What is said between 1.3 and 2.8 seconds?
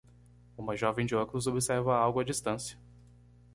observa algo à distância.